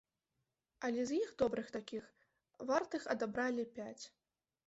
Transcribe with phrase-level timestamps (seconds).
[0.87, 2.07] Але з іх добрых такіх,
[2.71, 4.05] вартых адабралі пяць.